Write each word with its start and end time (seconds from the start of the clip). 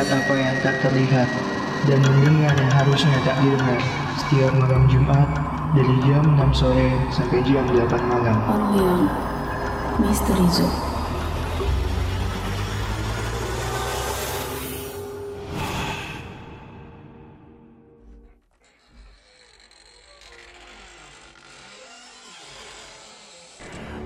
melihat 0.00 0.16
apa 0.16 0.32
yang 0.32 0.56
tak 0.64 0.76
terlihat 0.80 1.28
dan 1.84 2.00
mendengar 2.00 2.56
yang 2.56 2.72
harusnya 2.72 3.20
tak 3.20 3.36
didengar 3.44 3.80
setiap 4.16 4.52
malam 4.56 4.88
Jumat 4.88 5.28
dari 5.76 5.94
jam 6.08 6.24
6 6.40 6.56
sore 6.56 6.88
sampai 7.12 7.44
jam 7.44 7.68
8 7.68 8.08
malam. 8.08 8.36
Orang 8.48 8.72
yang 8.80 9.00
misteri 10.00 10.48
Zone. 10.48 10.88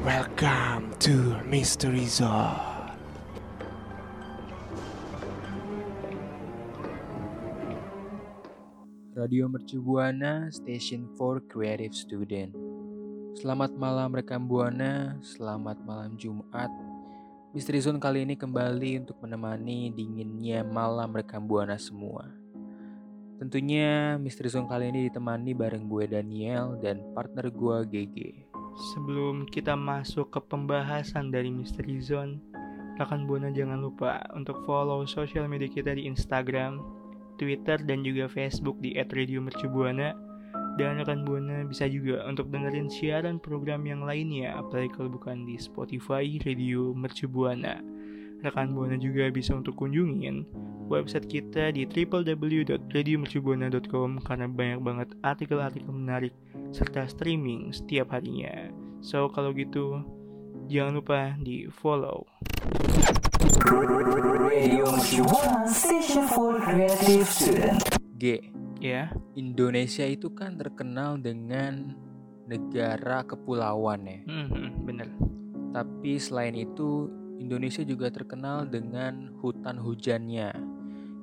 Welcome 0.03 0.99
to 0.99 1.39
Mystery 1.47 2.11
Zone. 2.11 2.74
Radio 9.25 9.49
Mercu 9.49 9.81
Buana, 9.81 10.53
Station 10.53 11.09
for 11.17 11.41
Creative 11.49 11.97
Student. 11.97 12.53
Selamat 13.41 13.73
malam 13.73 14.13
rekam 14.13 14.45
Buana, 14.45 15.17
selamat 15.25 15.81
malam 15.81 16.13
Jumat. 16.21 16.69
Misteri 17.57 17.81
Zone 17.81 17.97
kali 17.97 18.29
ini 18.29 18.37
kembali 18.37 19.01
untuk 19.01 19.17
menemani 19.25 19.89
dinginnya 19.97 20.61
malam 20.61 21.17
rekam 21.17 21.41
Buana 21.49 21.81
semua. 21.81 22.29
Tentunya 23.41 24.21
Misteri 24.21 24.53
Zone 24.53 24.69
kali 24.69 24.93
ini 24.93 25.09
ditemani 25.09 25.57
bareng 25.57 25.89
gue 25.89 26.05
Daniel 26.05 26.77
dan 26.85 27.01
partner 27.17 27.49
gue 27.49 27.77
GG. 27.97 28.17
Sebelum 28.93 29.49
kita 29.49 29.73
masuk 29.73 30.37
ke 30.37 30.41
pembahasan 30.45 31.33
dari 31.33 31.49
Misteri 31.49 31.97
Zone, 31.97 32.45
rekan 33.01 33.25
Buana 33.25 33.49
jangan 33.49 33.81
lupa 33.81 34.21
untuk 34.37 34.61
follow 34.69 35.09
sosial 35.09 35.49
media 35.49 35.73
kita 35.73 35.97
di 35.97 36.05
Instagram, 36.13 37.04
Twitter, 37.37 37.77
dan 37.83 38.07
juga 38.07 38.31
Facebook 38.31 38.79
di 38.79 38.95
@radiomercubuana. 38.97 40.15
Dan 40.75 40.99
rekan 40.99 41.23
Buana 41.23 41.63
bisa 41.63 41.87
juga 41.87 42.27
untuk 42.27 42.51
dengerin 42.51 42.91
siaran 42.91 43.39
program 43.39 43.87
yang 43.87 44.03
lainnya, 44.03 44.59
apalagi 44.59 44.91
kalau 44.91 45.15
bukan 45.15 45.47
di 45.47 45.55
Spotify 45.55 46.27
Radio 46.43 46.91
Mercubuana. 46.91 47.79
Rekan 48.43 48.75
Buana 48.75 48.99
juga 48.99 49.31
bisa 49.31 49.55
untuk 49.55 49.79
kunjungin 49.79 50.43
website 50.91 51.31
kita 51.31 51.71
di 51.73 51.87
www.radiomercubuana.com 51.89 54.21
karena 54.21 54.47
banyak 54.51 54.85
banget 54.85 55.09
artikel-artikel 55.25 55.95
menarik 55.95 56.35
serta 56.75 57.07
streaming 57.09 57.73
setiap 57.73 58.13
harinya. 58.13 58.69
So 59.01 59.33
kalau 59.33 59.57
gitu 59.57 60.05
jangan 60.69 61.01
lupa 61.01 61.33
di 61.41 61.65
follow. 61.71 62.29
Radio 63.55 64.91
Mercu 64.91 65.23
Buana, 65.23 65.63
Station 65.71 66.27
for 66.27 66.59
Creative 66.59 67.23
Student. 67.23 67.79
G. 68.19 68.51
Ya, 68.83 69.15
Indonesia 69.39 70.03
itu 70.03 70.35
kan 70.35 70.59
terkenal 70.59 71.23
dengan 71.23 71.95
negara 72.51 73.23
kepulauan 73.23 74.11
ya. 74.11 74.19
Mhm, 74.27 74.67
bener. 74.83 75.09
Tapi 75.71 76.19
selain 76.19 76.59
itu, 76.59 77.07
Indonesia 77.39 77.87
juga 77.87 78.11
terkenal 78.11 78.67
dengan 78.67 79.31
hutan 79.39 79.79
hujannya 79.79 80.51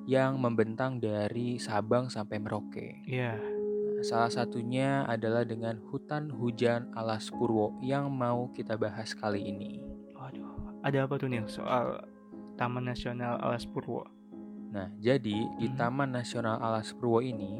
yang 0.08 0.40
membentang 0.40 1.04
dari 1.04 1.60
Sabang 1.60 2.08
sampai 2.08 2.40
Merauke. 2.40 3.04
Ya, 3.04 3.36
Nah, 3.36 4.00
salah 4.00 4.32
satunya 4.32 5.04
adalah 5.04 5.44
dengan 5.44 5.78
hutan 5.92 6.32
hujan 6.32 6.88
alas 6.96 7.28
Purwo 7.28 7.76
yang 7.84 8.08
mau 8.08 8.48
kita 8.56 8.80
bahas 8.80 9.12
kali 9.12 9.52
ini. 9.52 9.84
waduh, 10.16 10.80
ada 10.82 11.06
apa 11.06 11.14
tuh 11.18 11.26
nih 11.30 11.42
soal 11.46 11.98
Taman 12.62 12.94
Nasional 12.94 13.42
Alas 13.42 13.66
Purwo? 13.66 14.06
Nah, 14.70 14.86
jadi 15.02 15.50
di 15.58 15.66
Mhm. 15.66 15.74
Taman 15.74 16.14
Nasional 16.14 16.62
Alas 16.62 16.94
Purwo 16.94 17.18
ini, 17.18 17.58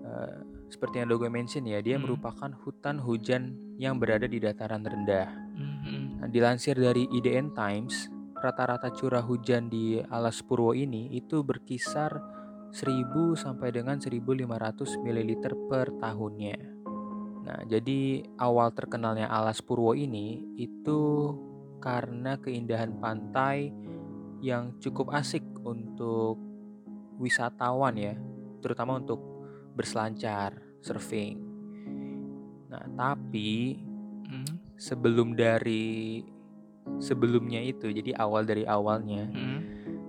eh, 0.00 0.36
seperti 0.72 1.04
yang 1.04 1.12
gue 1.12 1.28
mention 1.28 1.68
ya, 1.68 1.84
dia 1.84 2.00
Mhm. 2.00 2.08
merupakan 2.08 2.48
hutan 2.64 2.96
hujan 2.96 3.76
yang 3.76 4.00
berada 4.00 4.24
di 4.24 4.40
dataran 4.40 4.80
rendah. 4.80 5.28
Mhm, 5.52 6.02
Nah, 6.16 6.28
dilansir 6.32 6.80
dari 6.80 7.04
IDN 7.12 7.52
Times, 7.52 8.08
rata-rata 8.40 8.88
curah 8.88 9.20
hujan 9.20 9.68
di 9.68 10.00
Alas 10.08 10.40
Purwo 10.40 10.72
ini 10.72 11.12
itu 11.12 11.44
berkisar 11.44 12.16
1000 12.72 13.36
sampai 13.36 13.68
dengan 13.68 14.00
1500 14.00 14.96
ml 15.04 15.44
per 15.68 15.92
tahunnya. 16.00 16.56
Nah, 17.46 17.60
jadi 17.68 18.24
awal 18.40 18.72
terkenalnya 18.72 19.28
Alas 19.28 19.60
Purwo 19.60 19.92
ini 19.92 20.40
itu 20.56 21.30
karena 21.78 22.40
keindahan 22.40 22.96
pantai 22.98 23.70
yang 24.40 24.76
cukup 24.80 25.12
asik 25.16 25.42
untuk 25.64 26.38
wisatawan 27.16 27.96
ya, 27.96 28.14
terutama 28.60 29.00
untuk 29.00 29.20
berselancar, 29.76 30.56
surfing. 30.80 31.40
Nah, 32.72 32.84
tapi 32.96 33.80
mhm, 34.28 34.76
sebelum 34.76 35.36
dari 35.36 36.24
sebelumnya 37.00 37.60
itu 37.60 37.90
jadi 37.90 38.14
awal 38.16 38.46
dari 38.46 38.62
awalnya 38.64 39.26
mhm. 39.26 39.58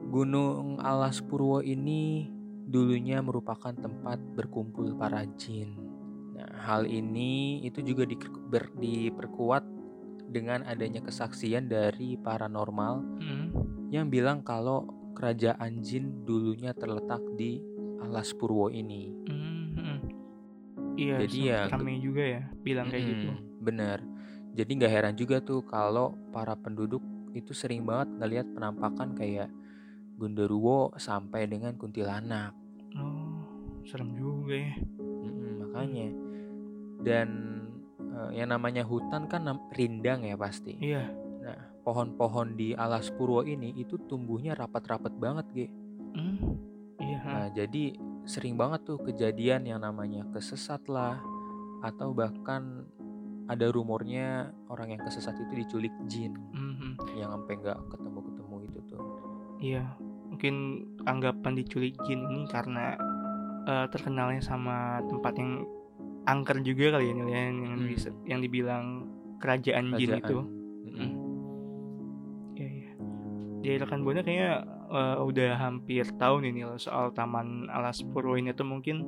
Gunung 0.07 0.79
Alas 0.79 1.19
Purwo 1.19 1.59
ini 1.59 2.31
dulunya 2.67 3.19
merupakan 3.19 3.75
tempat 3.75 4.19
berkumpul 4.35 4.95
para 4.95 5.23
jin. 5.35 5.75
Nah, 6.35 6.47
hal 6.63 6.87
ini 6.87 7.63
itu 7.67 7.83
juga 7.83 8.07
di- 8.07 8.19
ber- 8.47 8.75
diperkuat 8.75 9.63
dengan 10.27 10.63
adanya 10.67 10.99
kesaksian 11.03 11.71
dari 11.71 12.19
paranormal 12.19 12.93
Mhm. 13.19 13.76
Yang 13.87 14.11
bilang 14.11 14.43
kalau 14.43 14.85
kerajaan 15.15 15.81
jin 15.81 16.27
dulunya 16.27 16.75
terletak 16.77 17.23
di 17.33 17.57
Alas 18.03 18.35
Purwo 18.35 18.69
ini. 18.69 19.09
Mhm. 19.25 19.97
Iya, 20.97 21.15
Jadi 21.25 21.37
ya, 21.45 21.69
rame 21.69 22.01
juga 22.01 22.23
ya 22.25 22.41
bilang 22.65 22.89
kayak 22.89 23.05
gitu. 23.05 23.29
Bener. 23.61 24.01
Jadi 24.57 24.71
nggak 24.81 24.93
heran 24.93 25.15
juga 25.17 25.37
tuh 25.41 25.61
kalau 25.65 26.17
para 26.33 26.57
penduduk 26.57 27.01
itu 27.37 27.53
sering 27.53 27.85
banget 27.85 28.09
ngelihat 28.17 28.47
penampakan 28.57 29.13
kayak 29.13 29.49
Genderuwo 30.17 30.97
sampai 30.97 31.45
dengan 31.45 31.77
kuntilanak. 31.77 32.57
Oh, 32.97 33.45
serem 33.85 34.17
juga 34.17 34.57
ya. 34.57 34.73
Mm-mm, 34.97 35.51
makanya. 35.61 36.07
Dan 37.05 37.27
eh, 38.01 38.41
yang 38.41 38.49
namanya 38.49 38.81
hutan 38.81 39.29
kan 39.29 39.45
rindang 39.77 40.25
ya 40.25 40.33
pasti. 40.33 40.73
Iya. 40.81 41.05
Pohon-pohon 41.87 42.59
di 42.59 42.75
Alas 42.75 43.07
Purwo 43.07 43.47
ini 43.47 43.71
itu 43.71 43.95
tumbuhnya 43.95 44.51
rapat-rapat 44.51 45.15
banget, 45.15 45.45
Ge. 45.55 45.67
Hmm, 46.11 46.35
Iya. 46.99 47.19
Nah, 47.23 47.47
jadi 47.55 47.95
sering 48.27 48.59
banget 48.59 48.83
tuh 48.83 48.99
kejadian 48.99 49.63
yang 49.63 49.79
namanya 49.79 50.27
kesesat 50.35 50.83
lah 50.91 51.23
atau 51.79 52.11
bahkan 52.11 52.83
ada 53.47 53.71
rumornya 53.71 54.51
orang 54.67 54.91
yang 54.91 55.01
kesesat 55.01 55.39
itu 55.39 55.53
diculik 55.55 55.95
jin 56.11 56.35
Mhm. 56.51 56.99
yang 57.15 57.31
sampai 57.31 57.55
nggak 57.55 57.79
ketemu-ketemu 57.87 58.55
itu 58.67 58.79
tuh. 58.91 59.01
Iya, 59.63 59.83
mungkin 60.27 60.55
anggapan 61.07 61.55
diculik 61.55 61.95
jin 62.03 62.27
ini 62.27 62.43
karena 62.45 62.99
eh, 63.63 63.87
terkenalnya 63.87 64.39
sama 64.39 65.03
tempat 65.07 65.35
yang 65.35 65.63
angker 66.23 66.59
juga 66.63 66.95
kali 66.95 67.11
ya 67.11 67.19
ya, 67.21 67.39
yang 67.47 67.57
yang, 67.63 67.75
Hmm. 67.79 67.87
bisa- 67.87 68.15
yang 68.23 68.39
dibilang 68.39 68.85
kerajaan, 69.39 69.91
jin 69.95 70.07
Kerajaan. 70.07 70.23
itu. 70.23 70.37
Di 73.61 73.77
rekan 73.77 74.05
Buana 74.05 74.21
kayaknya 74.21 74.63
eh, 74.91 75.17
udah 75.21 75.51
hampir 75.57 76.05
tahu 76.15 76.45
nih 76.45 76.51
Nil, 76.53 76.77
soal 76.77 77.11
Taman 77.11 77.67
Alas 77.71 78.05
Purwo 78.05 78.37
ini 78.37 78.53
tuh 78.53 78.67
mungkin 78.67 79.03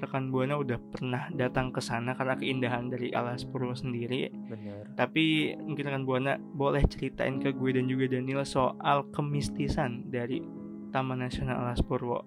rekan 0.00 0.32
Buana 0.32 0.56
udah 0.56 0.80
pernah 0.90 1.28
datang 1.36 1.70
ke 1.70 1.84
sana 1.84 2.16
karena 2.16 2.34
keindahan 2.40 2.88
dari 2.88 3.12
Alas 3.12 3.44
Purwo 3.44 3.76
sendiri. 3.76 4.32
Bener. 4.32 4.88
Tapi 4.96 5.54
mungkin 5.60 5.84
rekan 5.86 6.04
Buana 6.08 6.40
boleh 6.40 6.82
ceritain 6.88 7.36
ke 7.38 7.52
gue 7.52 7.70
dan 7.76 7.86
juga 7.86 8.08
Daniel 8.08 8.42
soal 8.48 9.04
kemistisan 9.12 10.08
dari 10.08 10.40
Taman 10.90 11.20
Nasional 11.20 11.68
Alas 11.68 11.84
Purwo. 11.84 12.24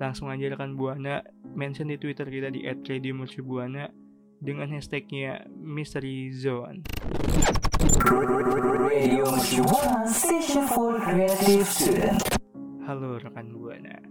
Langsung 0.00 0.32
aja 0.32 0.50
rekan 0.50 0.74
Buana 0.74 1.20
mention 1.52 1.92
di 1.92 2.00
Twitter 2.00 2.26
kita 2.26 2.48
di 2.48 2.64
@radiomercubuana 2.64 4.01
dengan 4.42 4.66
hashtagnya 4.74 5.46
Mystery 5.54 6.34
Zone. 6.34 6.82
Halo 12.82 13.22
rekan 13.22 13.54
Buana. 13.54 14.02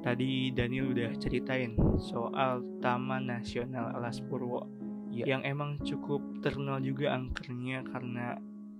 Tadi 0.00 0.48
Daniel 0.56 0.96
udah 0.96 1.12
ceritain 1.20 1.76
soal 2.00 2.64
Taman 2.80 3.28
Nasional 3.28 3.92
Alas 3.92 4.24
Purwo 4.24 4.64
Iya. 5.08 5.24
yang 5.24 5.42
emang 5.44 5.80
cukup 5.82 6.20
terkenal 6.44 6.78
juga 6.84 7.16
angkernya 7.16 7.80
karena 7.88 8.36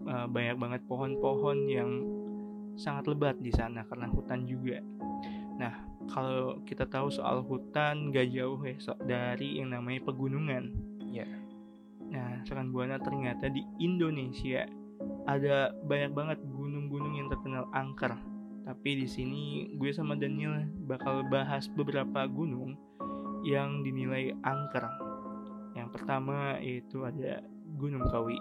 eh, 0.08 0.26
banyak 0.29 0.56
banget 0.61 0.81
pohon-pohon 0.87 1.58
yang 1.69 1.91
sangat 2.79 3.11
lebat 3.11 3.37
di 3.43 3.50
sana 3.50 3.82
karena 3.88 4.06
hutan 4.06 4.46
juga. 4.46 4.79
Nah, 5.58 5.88
kalau 6.08 6.60
kita 6.64 6.88
tahu 6.88 7.12
soal 7.12 7.44
hutan 7.44 8.10
gak 8.10 8.32
jauh 8.32 8.58
ya 8.64 8.75
so- 8.81 9.00
dari 9.05 9.60
yang 9.60 9.72
namanya 9.76 10.05
pegunungan. 10.08 10.72
Iya. 11.05 11.28
Nah, 12.08 12.40
rekan 12.49 12.72
Buana 12.72 12.96
ternyata 12.96 13.52
di 13.52 13.60
Indonesia 13.78 14.64
ada 15.28 15.70
banyak 15.84 16.12
banget 16.16 16.38
gunung-gunung 16.49 17.14
yang 17.14 17.28
terkenal 17.31 17.70
angker 17.70 18.16
Tapi 18.69 19.05
di 19.05 19.08
sini 19.08 19.44
gue 19.81 19.90
sama 19.96 20.12
Daniel 20.12 20.69
bakal 20.84 21.25
bahas 21.25 21.69
beberapa 21.72 22.28
gunung 22.28 22.76
yang 23.40 23.81
dinilai 23.81 24.37
angker. 24.44 24.84
Yang 25.72 25.88
pertama 25.96 26.60
yaitu 26.60 27.00
ada 27.08 27.40
Gunung 27.81 28.05
Kawi. 28.12 28.37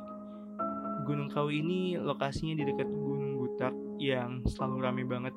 Gunung 1.07 1.31
Kawi 1.31 1.63
ini 1.63 1.95
lokasinya 1.95 2.59
di 2.59 2.63
dekat 2.67 2.91
Gunung 2.91 3.39
Butak 3.39 3.71
yang 4.03 4.43
selalu 4.43 4.75
rame 4.83 5.03
banget 5.07 5.31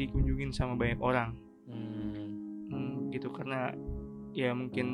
dikunjungin 0.00 0.56
sama 0.56 0.78
banyak 0.78 1.00
orang. 1.04 1.49
Gitu 3.10 3.28
karena 3.30 3.74
ya 4.32 4.54
mungkin 4.54 4.86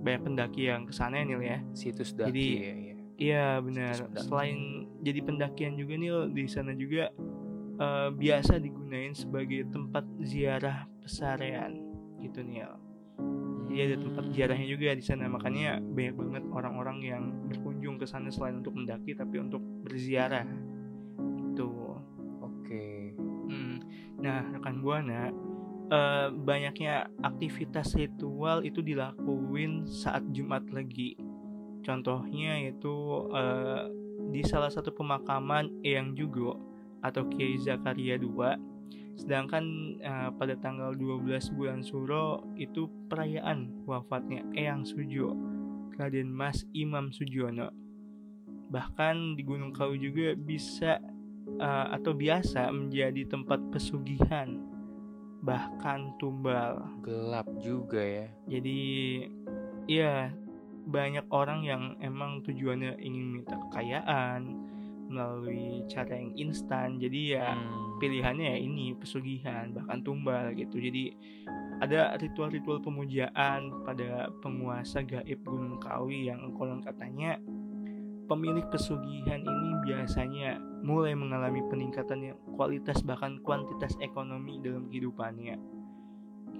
banyak 0.00 0.22
pendaki 0.22 0.68
yang 0.68 0.84
ke 0.84 0.92
sana 0.92 1.18
ya 1.18 1.24
Nil 1.26 1.42
ya. 1.42 1.58
situs 1.72 2.12
daki 2.12 2.28
Jadi, 2.30 2.46
ya, 2.54 2.74
ya. 2.76 2.94
Iya 3.16 3.46
benar. 3.64 3.94
Situs 3.96 4.06
pendaki. 4.06 4.26
Selain 4.28 4.58
jadi 5.00 5.20
pendakian 5.24 5.74
juga 5.74 5.94
nih 5.96 6.10
di 6.30 6.42
sana 6.46 6.72
juga 6.72 7.04
eh, 7.76 8.08
biasa 8.10 8.56
digunain 8.56 9.12
sebagai 9.12 9.64
tempat 9.68 10.04
ziarah 10.22 10.84
pesarean 11.00 11.80
gitu 12.20 12.40
nih. 12.40 12.64
Jadi 13.66 13.80
ada 13.82 13.96
tempat 14.00 14.24
Hmm. 14.24 14.32
ziarahnya 14.32 14.66
juga 14.66 14.94
di 14.94 15.04
sana 15.04 15.26
makanya 15.26 15.76
banyak 15.82 16.14
banget 16.16 16.44
orang-orang 16.48 16.98
yang 17.02 17.22
berkunjung 17.50 17.98
ke 17.98 18.06
sana 18.06 18.30
selain 18.30 18.64
untuk 18.64 18.72
mendaki 18.72 19.12
tapi 19.12 19.36
untuk 19.36 19.60
berziarah. 19.82 20.46
Itu. 21.52 21.98
Oke. 22.40 23.12
Hmm. 23.50 23.76
Nah 24.16 24.44
rekan 24.54 24.80
buana 24.80 25.28
eh, 25.90 26.28
banyaknya 26.32 27.06
aktivitas 27.22 27.94
ritual 27.94 28.62
itu 28.66 28.82
dilakuin 28.82 29.86
saat 29.86 30.26
Jumat 30.34 30.66
Legi. 30.70 31.14
Contohnya 31.86 32.58
itu 32.66 33.26
eh, 33.30 33.86
di 34.32 34.42
salah 34.42 34.72
satu 34.72 34.90
pemakaman 34.90 35.70
Eyang 35.86 36.18
Jugo 36.18 36.58
atau 37.04 37.28
Kiai 37.30 37.60
Zakaria 37.62 38.18
II. 38.18 38.42
Sedangkan 39.16 39.64
eh, 40.02 40.30
pada 40.34 40.54
tanggal 40.58 40.92
12 40.92 41.56
bulan 41.56 41.80
Suro 41.80 42.44
itu 42.58 42.90
perayaan 43.08 43.86
wafatnya 43.86 44.44
Eyang 44.52 44.84
Sujo, 44.84 45.32
Raden 45.96 46.28
Mas 46.28 46.66
Imam 46.74 47.14
Sujono. 47.14 47.70
Bahkan 48.66 49.38
di 49.38 49.42
Gunung 49.46 49.70
Kawi 49.70 50.02
juga 50.02 50.34
bisa 50.34 50.98
eh, 51.46 51.86
atau 51.94 52.12
biasa 52.12 52.68
menjadi 52.74 53.24
tempat 53.30 53.62
pesugihan 53.70 54.75
bahkan 55.46 56.10
tumbal. 56.18 56.82
Gelap 57.06 57.46
juga 57.62 58.02
ya. 58.02 58.26
Jadi 58.50 58.80
ya 59.86 60.34
banyak 60.90 61.26
orang 61.30 61.62
yang 61.62 61.82
emang 62.02 62.42
tujuannya 62.42 62.98
ingin 62.98 63.40
minta 63.40 63.54
kekayaan 63.70 64.42
melalui 65.06 65.86
cara 65.86 66.18
yang 66.18 66.34
instan. 66.34 66.98
Jadi 66.98 67.38
ya 67.38 67.54
Hmm. 67.54 68.02
pilihannya 68.02 68.58
ya 68.58 68.58
ini 68.58 68.92
pesugihan 68.98 69.70
bahkan 69.70 70.02
tumbal 70.02 70.50
gitu. 70.58 70.82
Jadi 70.82 71.14
ada 71.78 72.18
ritual-ritual 72.18 72.82
pemujaan 72.82 73.84
pada 73.86 74.32
penguasa 74.42 75.04
gaib 75.06 75.44
Gunung 75.46 75.78
Kawi 75.78 76.26
yang 76.32 76.50
konon 76.56 76.82
katanya 76.82 77.38
pemilik 78.26 78.66
pesugihan 78.68 79.40
ini 79.40 79.70
biasanya 79.86 80.58
mulai 80.82 81.14
mengalami 81.14 81.62
peningkatan 81.70 82.34
kualitas 82.58 83.02
bahkan 83.02 83.38
kuantitas 83.42 83.94
ekonomi 84.02 84.58
dalam 84.60 84.90
kehidupannya. 84.90 85.56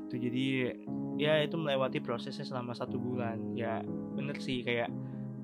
Itu 0.07 0.15
jadi 0.19 0.75
ya 1.19 1.43
itu 1.43 1.59
melewati 1.59 1.99
prosesnya 1.99 2.47
selama 2.47 2.73
satu 2.75 2.97
bulan. 2.99 3.55
Ya 3.59 3.83
bener 4.15 4.39
sih 4.39 4.63
kayak 4.63 4.91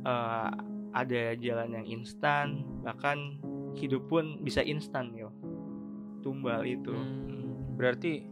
eh, 0.07 0.51
ada 0.93 1.23
jalan 1.37 1.75
yang 1.83 1.87
instan 1.87 2.63
bahkan 2.87 3.39
hidup 3.77 4.07
pun 4.07 4.41
bisa 4.41 4.63
instan 4.63 5.15
yo. 5.15 5.35
Tumbal 6.23 6.63
itu. 6.67 6.95
Hmm, 6.95 7.75
Berarti 7.75 8.23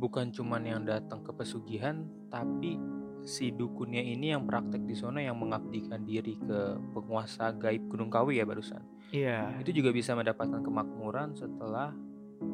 bukan 0.00 0.32
cuman 0.32 0.64
yang 0.64 0.82
datang 0.88 1.20
ke 1.20 1.36
pesugihan, 1.36 2.08
tapi 2.32 2.80
si 3.22 3.52
dukunnya 3.52 4.00
ini 4.00 4.32
yang 4.32 4.44
praktek 4.44 4.84
di 4.84 4.96
sana 4.96 5.20
yang 5.20 5.36
mengabdikan 5.36 6.02
diri 6.02 6.40
ke 6.40 6.58
penguasa 6.92 7.52
gaib 7.52 7.86
Gunung 7.88 8.08
Kawi 8.08 8.40
ya 8.40 8.44
barusan. 8.44 8.80
iya 9.10 9.52
Itu 9.60 9.70
juga 9.72 9.90
bisa 9.90 10.16
mendapatkan 10.16 10.60
kemakmuran 10.60 11.36
setelah 11.36 11.92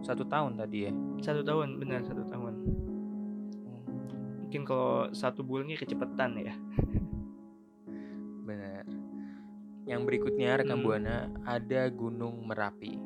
satu 0.02 0.26
tahun 0.26 0.58
tadi 0.58 0.90
ya. 0.90 0.92
satu 1.22 1.46
tahun 1.46 1.78
benar 1.78 2.02
satu 2.02 2.26
tahun 2.26 2.54
mungkin 4.42 4.62
kalau 4.62 5.10
satu 5.10 5.42
bulannya 5.42 5.74
kecepetan 5.76 6.38
ya 6.38 6.54
Benar. 8.42 8.86
Yang 9.86 10.00
berikutnya 10.02 10.58
rekan 10.58 10.78
Hmm. 10.78 10.86
buana 10.86 11.16
ada 11.42 11.86
Gunung 11.90 12.46
Merapi. 12.46 12.98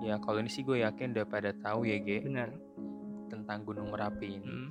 Ya 0.00 0.16
kalau 0.20 0.40
ini 0.40 0.48
sih 0.48 0.60
gue 0.60 0.80
yakin 0.80 1.12
udah 1.12 1.24
pada 1.24 1.52
tahu 1.52 1.88
ya 1.88 1.96
Ge 2.00 2.20
benar 2.20 2.52
tentang 3.28 3.64
Gunung 3.64 3.92
Merapi 3.92 4.40
ini. 4.40 4.44
Hmm. 4.48 4.68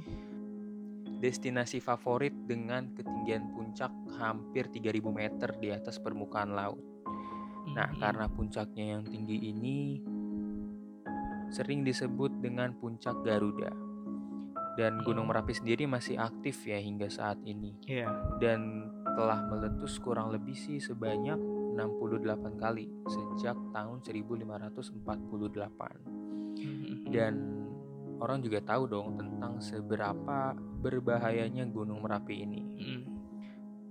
Destinasi 1.25 1.81
favorit 1.81 2.37
dengan 2.45 2.93
ketinggian 2.93 3.49
puncak 3.49 3.89
hampir 4.21 4.69
3000 4.69 5.09
meter 5.09 5.57
di 5.57 5.73
atas 5.73 5.97
permukaan 5.97 6.53
laut. 6.53 6.77
Nah, 7.73 7.89
Hmm. 7.89 7.97
karena 7.97 8.29
puncaknya 8.29 8.93
yang 8.93 9.03
tinggi 9.09 9.49
ini 9.49 10.05
sering 11.49 11.81
disebut 11.81 12.29
dengan 12.45 12.77
puncak 12.77 13.25
Garuda. 13.25 13.73
Dan 14.77 15.01
Gunung 15.01 15.25
Hmm. 15.25 15.33
Merapi 15.33 15.57
sendiri 15.57 15.89
masih 15.89 16.21
aktif 16.21 16.61
ya 16.61 16.77
hingga 16.77 17.09
saat 17.09 17.41
ini. 17.41 17.73
Iya. 17.89 18.37
Dan 18.37 18.85
telah 19.17 19.49
meletus 19.49 19.97
kurang 19.97 20.29
lebih 20.29 20.53
sih 20.53 20.77
sebanyak 20.77 21.41
68 21.73 22.53
kali 22.61 22.85
sejak 23.09 23.57
tahun 23.73 23.97
1548. 24.05 25.97
Hmm. 26.61 27.09
Dan 27.09 27.33
orang 28.19 28.39
juga 28.43 28.59
tahu 28.63 28.87
dong 28.87 29.19
tentang 29.19 29.59
seberapa 29.59 30.55
berbahayanya 30.55 31.67
Gunung 31.69 32.03
Merapi 32.03 32.35
ini. 32.45 32.61
Hmm. 32.79 33.01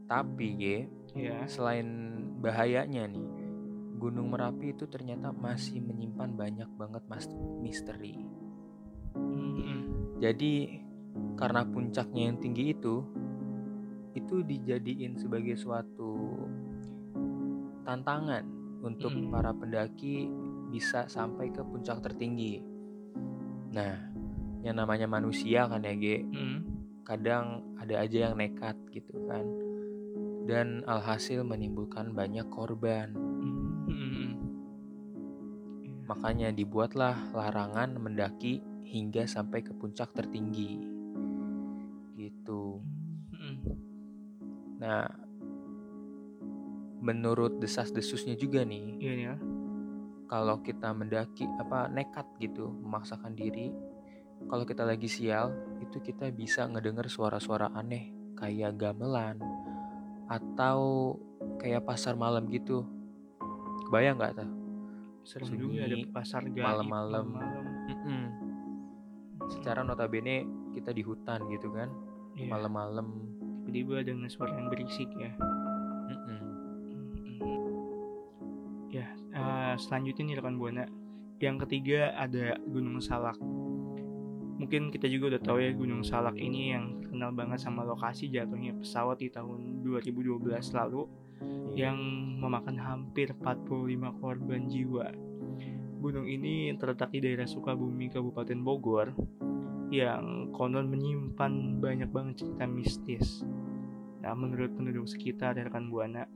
Tapi 0.05 0.47
Ge, 0.56 0.79
Iya. 1.15 1.47
selain 1.49 1.87
bahayanya 2.43 3.09
nih, 3.09 3.29
Gunung 3.97 4.35
Merapi 4.35 4.75
itu 4.76 4.85
ternyata 4.91 5.32
masih 5.32 5.81
menyimpan 5.81 6.35
banyak 6.37 6.71
banget 6.76 7.03
mas 7.09 7.26
misteri. 7.62 8.19
Hmm. 9.15 10.15
Jadi 10.21 10.82
karena 11.38 11.62
puncaknya 11.67 12.32
yang 12.32 12.38
tinggi 12.43 12.75
itu, 12.75 13.03
itu 14.15 14.47
dijadiin 14.47 15.19
sebagai 15.19 15.59
suatu 15.59 16.47
tantangan 17.82 18.47
untuk 18.85 19.11
Mm. 19.11 19.31
para 19.32 19.50
pendaki 19.50 20.31
bisa 20.70 21.10
sampai 21.10 21.51
ke 21.51 21.60
puncak 21.65 22.01
tertinggi. 22.05 22.63
Nah, 23.75 24.14
yang 24.65 24.81
namanya 24.81 25.05
manusia 25.05 25.69
kan 25.69 25.85
ya, 25.85 25.93
Ge, 25.94 26.25
Hmm. 26.25 26.59
kadang 27.05 27.77
ada 27.77 28.01
aja 28.01 28.33
yang 28.33 28.41
nekat 28.41 28.75
gitu 28.91 29.29
kan. 29.29 29.44
Dan 30.49 30.85
alhasil 30.89 31.44
menimbulkan 31.44 32.17
banyak 32.17 32.49
korban. 32.49 33.13
Hmm. 33.13 34.31
Makanya 36.05 36.53
dibuatlah 36.53 37.33
larangan 37.33 37.97
mendaki 37.97 38.61
hingga 38.85 39.25
sampai 39.25 39.65
ke 39.65 39.73
puncak 39.73 40.13
tertinggi. 40.13 40.81
Gitu. 42.17 42.81
Hmm. 43.33 43.56
Nah, 44.81 45.09
menurut 47.01 47.61
desas-desusnya 47.61 48.37
juga 48.37 48.65
nih, 48.65 48.85
Iya 49.01 49.13
nih 49.13 49.27
ya. 49.29 49.37
kalau 50.29 50.61
kita 50.61 50.93
mendaki 50.93 51.44
apa 51.61 51.89
nekat 51.89 52.25
gitu, 52.41 52.69
memaksakan 52.69 53.33
diri, 53.37 53.73
kalau 54.46 54.65
kita 54.65 54.84
lagi 54.84 55.08
sial, 55.08 55.53
itu 55.81 55.98
kita 56.01 56.29
bisa 56.31 56.69
ngedenger 56.69 57.08
suara-suara 57.08 57.72
aneh 57.72 58.13
kayak 58.34 58.77
gamelan 58.77 59.39
atau 60.29 61.15
kayak 61.60 61.84
pasar 61.84 62.17
malam 62.17 62.48
gitu. 62.48 62.84
Kebayang 63.89 64.17
nggak 64.19 64.32
tuh? 64.41 64.51
Juga 65.56 65.89
ada 65.89 65.96
pasar 66.13 66.44
gaib 66.44 66.60
malam-malam. 66.60 67.24
malam. 67.32 67.65
Mm-mm. 67.89 68.24
Secara 69.48 69.81
notabene 69.84 70.44
kita 70.77 70.93
di 70.93 71.01
hutan 71.05 71.48
gitu 71.53 71.72
kan, 71.72 71.89
Iya. 72.36 72.48
malam-malam. 72.53 73.06
Tiba-tiba 73.65 74.05
dengan 74.05 74.29
suara 74.29 74.53
yang 74.56 74.69
berisik 74.69 75.08
ya. 75.17 75.32
Mm-mm. 76.13 76.41
Ya, 78.93 79.06
eh, 79.32 79.74
selanjutnya 79.81 80.22
nih 80.29 80.36
rekan 80.41 80.56
buana. 80.60 80.84
Yang 81.41 81.67
ketiga 81.69 82.13
ada 82.17 82.56
Gunung 82.65 83.01
Salak. 83.01 83.36
Mungkin 84.55 84.94
kita 84.94 85.11
juga 85.11 85.34
udah 85.34 85.43
tahu 85.43 85.58
ya 85.58 85.70
Gunung 85.75 86.06
Salak 86.06 86.39
ini 86.39 86.70
yang 86.70 87.03
terkenal 87.03 87.34
banget 87.34 87.58
sama 87.58 87.82
lokasi 87.82 88.31
jatuhnya 88.31 88.75
pesawat 88.79 89.19
di 89.19 89.29
tahun 89.29 89.82
2012 89.82 90.46
lalu 90.79 91.03
yang 91.75 91.99
memakan 92.39 92.79
hampir 92.79 93.34
45 93.34 94.23
korban 94.23 94.63
jiwa. 94.70 95.11
Gunung 95.99 96.29
ini 96.29 96.70
terletak 96.79 97.11
di 97.11 97.25
daerah 97.25 97.49
Sukabumi, 97.49 98.13
Kabupaten 98.13 98.61
Bogor, 98.63 99.08
yang 99.91 100.53
konon 100.55 100.87
menyimpan 100.87 101.81
banyak 101.82 102.11
banget 102.13 102.44
cerita 102.44 102.65
mistis. 102.69 103.43
Nah, 104.23 104.32
menurut 104.32 104.73
penduduk 104.77 105.08
sekitar 105.08 105.58
rekan 105.58 105.91
Buana, 105.91 106.29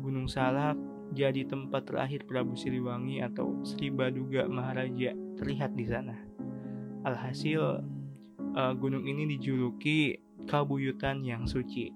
Gunung 0.00 0.26
Salak 0.26 0.78
jadi 1.12 1.44
tempat 1.44 1.84
terakhir 1.86 2.24
Prabu 2.24 2.56
Siliwangi 2.56 3.20
atau 3.20 3.60
Sri 3.62 3.92
Baduga 3.92 4.48
Maharaja 4.48 5.12
terlihat 5.36 5.76
di 5.76 5.84
sana. 5.84 6.31
Alhasil 7.02 7.62
eh, 8.54 8.72
gunung 8.78 9.04
ini 9.04 9.26
dijuluki 9.26 10.16
kabuyutan 10.46 11.22
yang 11.22 11.44
suci. 11.44 11.90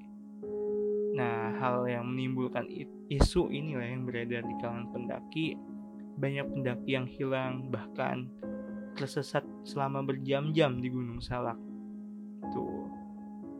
Nah, 1.16 1.56
hal 1.56 1.88
yang 1.88 2.12
menimbulkan 2.12 2.68
isu 3.08 3.48
inilah 3.48 3.88
yang 3.88 4.04
beredar 4.04 4.44
di 4.44 4.54
kalangan 4.60 4.92
pendaki. 4.92 5.56
Banyak 6.16 6.48
pendaki 6.52 6.90
yang 6.92 7.08
hilang, 7.08 7.68
bahkan 7.68 8.28
tersesat 8.96 9.44
selama 9.64 10.00
berjam-jam 10.00 10.80
di 10.80 10.88
Gunung 10.88 11.20
Salak. 11.20 11.56
Tuh, 12.52 12.88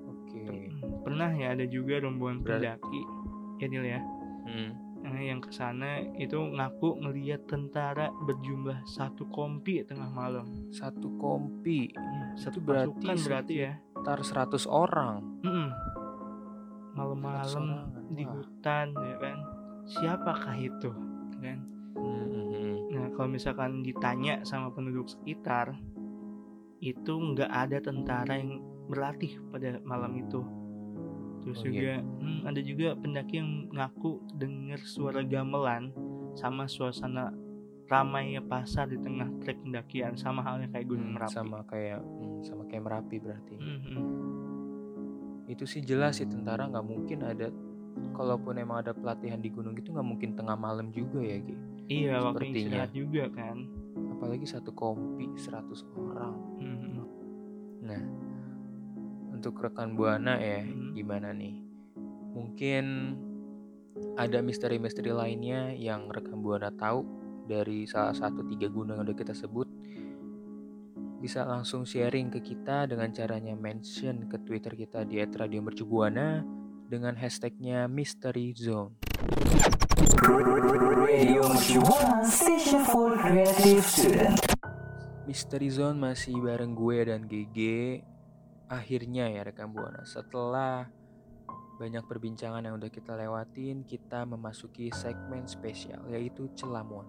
Oke. 0.07 0.45
Hmm, 0.45 1.00
pernah 1.00 1.33
ya 1.33 1.53
ada 1.53 1.65
juga 1.65 2.00
rombongan 2.00 2.41
Berarti- 2.41 2.61
pendaki, 2.81 3.00
ya 3.57 3.67
Nil 3.69 3.85
ya, 3.87 4.00
Hmm. 4.47 4.71
Eh, 5.07 5.31
yang 5.31 5.39
ke 5.39 5.55
sana 5.55 6.03
itu 6.19 6.35
ngaku 6.37 6.99
ngelihat 6.99 7.47
tentara 7.47 8.11
berjumlah 8.27 8.83
satu 8.85 9.31
kompi 9.31 9.87
tengah 9.87 10.11
malam. 10.11 10.71
Satu 10.75 11.15
kompi 11.17 11.89
Ya, 11.95 12.35
satu 12.39 12.59
berarti 12.61 13.07
pasukan 13.07 13.19
berarti 13.25 13.55
ya. 13.55 13.73
sekitar 13.95 14.19
100 14.23 14.67
orang. 14.67 15.15
Mm-mm. 15.47 15.69
100 15.71 16.97
Malam-malam 16.97 17.65
di 18.13 18.25
hutan 18.25 18.87
ya 18.97 19.17
kan. 19.21 19.39
Siapakah 19.87 20.57
itu? 20.59 20.91
Kan? 21.39 21.59
Hmm, 21.95 22.25
hmm, 22.27 22.47
hmm. 22.51 22.77
Nah 22.93 23.07
kalau 23.15 23.29
misalkan 23.31 23.85
ditanya 23.87 24.43
sama 24.43 24.73
penduduk 24.73 25.07
sekitar, 25.07 25.77
itu 26.81 27.13
nggak 27.13 27.49
ada 27.49 27.79
tentara 27.81 28.37
yang 28.37 28.61
berlatih 28.89 29.39
pada 29.53 29.79
malam 29.83 30.17
itu. 30.17 30.41
Terus 31.47 31.57
Oh, 31.57 31.65
juga 31.65 31.95
hmm, 32.03 32.41
ada 32.43 32.61
juga 32.61 32.88
pendaki 32.93 33.35
yang 33.37 33.50
ngaku 33.71 34.11
dengar 34.35 34.81
suara 34.83 35.23
gamelan 35.23 35.95
sama 36.35 36.67
suasana 36.67 37.31
ramainya 37.87 38.43
pasar 38.43 38.91
di 38.91 38.99
tengah 38.99 39.31
trek 39.38 39.62
pendakian 39.62 40.19
sama 40.19 40.43
halnya 40.43 40.67
kayak 40.69 40.91
Gunung 40.91 41.15
Hmm, 41.15 41.17
Merapi. 41.17 41.33
sama 41.33 41.59
kayak 41.65 42.03
hmm, 42.03 42.43
sama 42.43 42.62
kayak 42.67 42.83
Merapi 42.83 43.17
berarti. 43.17 43.55
Mhm. 43.55 44.03
Itu 45.47 45.65
sih 45.65 45.81
jelas 45.81 46.19
sih 46.19 46.26
tentara 46.26 46.67
nggak 46.67 46.83
mungkin 46.83 47.23
ada 47.23 47.47
kalaupun 48.12 48.59
emang 48.59 48.83
ada 48.83 48.91
pelatihan 48.91 49.38
di 49.38 49.49
gunung 49.49 49.73
itu 49.73 49.88
nggak 49.88 50.03
mungkin 50.05 50.35
tengah 50.35 50.59
malam 50.59 50.91
juga 50.91 51.23
ya 51.23 51.38
Gi. 51.38 51.55
Iya, 51.87 52.19
waktu 52.21 52.50
Sepertinya. 52.50 52.59
istirahat 52.59 52.91
juga 52.93 53.25
kan. 53.31 53.57
Apalagi 54.11 54.45
satu 54.45 54.75
kompi 54.75 55.31
100 55.38 55.87
orang. 55.95 56.35
Mhm. 56.59 56.99
Nah, 57.87 58.03
untuk 59.47 59.62
rekan 59.62 59.95
Buana 59.95 60.43
ya, 60.43 60.67
Hmm. 60.67 60.91
gimana 60.91 61.31
nih? 61.31 61.62
Mungkin 62.35 63.15
ada 64.19 64.43
misteri-misteri 64.43 65.15
lainnya 65.15 65.71
yang 65.71 66.11
rekan 66.11 66.43
Buana 66.43 66.75
tahu 66.75 67.07
dari 67.47 67.87
salah 67.87 68.11
satu 68.11 68.43
tiga 68.50 68.67
gunung 68.67 68.99
yang 68.99 69.07
udah 69.07 69.15
kita 69.15 69.31
sebut. 69.38 69.71
Bisa 71.23 71.47
langsung 71.47 71.87
sharing 71.87 72.35
ke 72.35 72.43
kita 72.43 72.91
dengan 72.91 73.15
caranya 73.15 73.55
mention 73.55 74.26
ke 74.26 74.43
Twitter 74.43 74.75
kita 74.75 75.07
di 75.07 75.23
@radiomercubuana 75.23 76.43
dengan 76.91 77.15
hashtagnya 77.15 77.87
Mystery 77.87 78.50
Zone. 78.50 78.99
Radio 81.07 81.47
Mercubuana 81.47 82.26
Station 82.26 82.83
for 82.83 83.15
Creative 83.15 83.87
Student. 83.87 84.43
Mystery 85.31 85.71
Zone 85.71 86.03
masih 86.03 86.35
bareng 86.43 86.75
gue 86.75 86.99
dan 87.07 87.31
GG 87.31 87.59
Akhirnya 88.66 89.30
ya 89.30 89.46
rekan 89.46 89.70
Buana 89.70 90.02
Setelah 90.02 90.90
banyak 91.76 92.08
perbincangan 92.08 92.64
yang 92.64 92.80
udah 92.80 92.88
kita 92.90 93.14
lewatin 93.14 93.85
Kita 93.85 94.25
memasuki 94.25 94.88
segmen 94.90 95.44
spesial 95.46 96.02
yaitu 96.11 96.50
Celamuan 96.56 97.06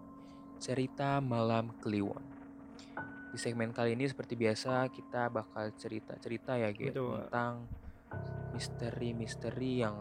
Cerita 0.61 1.17
Malam 1.23 1.73
Kliwon 1.81 2.21
Di 3.33 3.37
segmen 3.41 3.73
kali 3.73 3.95
ini 3.97 4.05
seperti 4.05 4.35
biasa 4.37 4.85
kita 4.93 5.33
bakal 5.33 5.73
cerita-cerita 5.73 6.59
ya 6.61 6.69
Ge 6.75 6.93
Betul. 6.93 7.25
Tentang 7.25 7.65
misteri-misteri 8.53 9.81
yang 9.81 9.95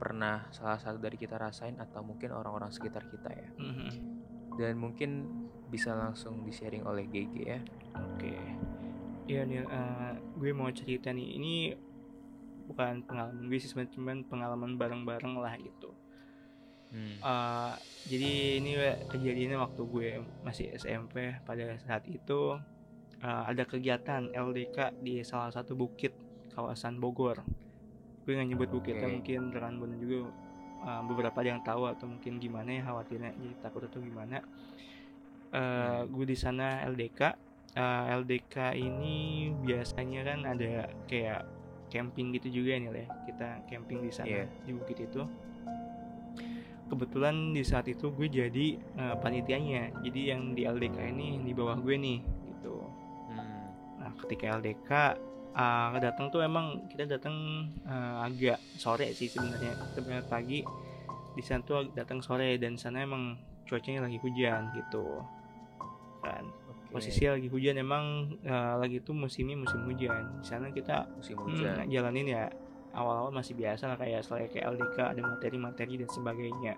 pernah 0.00 0.48
salah 0.50 0.78
satu 0.80 0.98
dari 0.98 1.20
kita 1.20 1.36
rasain 1.36 1.76
Atau 1.76 2.00
mungkin 2.02 2.32
orang-orang 2.32 2.72
sekitar 2.72 3.04
kita 3.10 3.30
ya 3.30 3.50
Mhm. 3.58 3.90
Dan 4.52 4.76
mungkin 4.76 5.10
bisa 5.72 5.96
langsung 5.96 6.44
di-sharing 6.44 6.84
oleh 6.84 7.04
GG 7.08 7.34
ya 7.42 7.60
Oke. 7.96 8.36
Iya 9.30 9.46
nih, 9.46 9.62
eh, 9.62 10.12
gue 10.34 10.50
mau 10.50 10.70
cerita 10.74 11.14
nih. 11.14 11.28
Ini 11.38 11.54
bukan 12.66 13.02
pengalaman 13.06 13.46
gue 13.46 13.58
sih 13.58 13.70
sebenarnya 13.70 13.94
cuman 13.94 14.16
pengalaman 14.26 14.72
bareng-bareng 14.78 15.34
lah 15.38 15.54
gitu. 15.58 15.94
Hmm. 16.92 17.16
Eh, 17.22 17.74
jadi 18.10 18.32
ini 18.60 18.70
kejadiannya 19.08 19.58
waktu 19.58 19.82
gue 19.88 20.08
masih 20.44 20.74
SMP 20.76 21.32
pada 21.46 21.78
saat 21.80 22.04
itu 22.10 22.58
eh, 23.22 23.42
ada 23.48 23.62
kegiatan 23.64 24.28
LDK 24.34 24.98
di 25.00 25.22
salah 25.22 25.54
satu 25.54 25.72
bukit 25.78 26.12
kawasan 26.52 26.98
Bogor. 26.98 27.40
Gue 28.22 28.38
nggak 28.38 28.48
nyebut 28.54 28.68
bukitnya 28.70 29.08
mungkin 29.08 29.50
rekan 29.54 29.78
buana 29.80 29.96
juga 29.96 30.28
eh, 30.84 31.02
beberapa 31.06 31.36
ada 31.40 31.48
yang 31.56 31.62
tahu 31.64 31.88
atau 31.88 32.06
mungkin 32.10 32.42
gimana 32.42 32.68
ya 32.74 32.82
khawatirnya 32.90 33.32
jadi 33.38 33.54
takut 33.62 33.86
atau 33.86 34.02
gimana. 34.02 34.42
Eh, 35.52 36.00
gue 36.10 36.24
di 36.26 36.36
sana 36.36 36.84
LDK. 36.90 37.51
Eh, 37.72 38.04
LDK 38.14 38.54
ini 38.76 39.14
biasanya 39.58 40.20
kan 40.22 40.38
ada 40.44 40.72
kayak 41.06 41.48
camping 41.88 42.32
gitu 42.32 42.60
juga 42.60 42.76
nih 42.76 42.88
ya. 42.90 43.06
Kita 43.24 43.48
camping 43.64 43.98
di 44.00 44.10
sana 44.10 44.28
Iya. 44.28 44.44
di 44.62 44.72
bukit 44.72 45.00
itu 45.00 45.22
kebetulan 46.86 47.56
di 47.56 47.64
saat 47.64 47.88
itu 47.88 48.12
gue 48.12 48.28
jadi 48.28 48.66
eh, 48.76 49.14
panitianya 49.16 50.04
jadi 50.04 50.36
yang 50.36 50.52
di 50.52 50.68
LDK 50.68 50.98
ini 51.08 51.40
di 51.40 51.52
bawah 51.52 51.76
gue 51.78 51.96
nih 51.96 52.20
gitu 52.50 52.84
Hmm. 53.32 53.64
nah 53.96 54.12
ketika 54.20 54.60
LDK 54.60 54.90
eh, 55.54 55.88
datang 55.98 56.28
tuh 56.28 56.44
emang 56.44 56.84
kita 56.86 57.08
datang 57.08 57.32
eh, 57.82 58.16
agak 58.20 58.60
sore 58.76 59.08
sih 59.10 59.24
sebenarnya 59.24 59.72
berangkat 59.96 60.28
pagi 60.28 60.60
di 61.32 61.40
sana 61.40 61.64
tuh 61.64 61.88
datang 61.90 62.20
sore 62.20 62.60
dan 62.60 62.76
sana 62.76 63.00
emang 63.00 63.40
cuacanya 63.64 64.04
lagi 64.04 64.20
hujan 64.20 64.68
gitu 64.76 65.24
kan 66.20 66.44
Posisi 66.92 67.24
lagi 67.24 67.48
hujan 67.48 67.76
emang 67.76 68.04
eh, 68.38 68.74
lagi 68.76 69.00
tuh 69.00 69.12
musimnya 69.12 69.56
musim 69.56 69.80
hujan 69.82 70.12
di 70.36 70.44
sana 70.44 70.68
kita 70.68 71.08
musim 71.12 71.34
Hmm, 71.34 71.48
hujan. 71.48 71.88
jalanin 71.88 72.28
ya 72.28 72.44
awal-awal 72.92 73.30
masih 73.30 73.54
biasa 73.54 73.86
lah 73.86 73.96
kayak 73.96 74.20
selain 74.20 74.46
kayak 74.46 74.68
LDK 74.70 74.98
ada 75.08 75.22
materi-materi 75.22 75.96
dan 75.96 76.06
sebagainya 76.06 76.76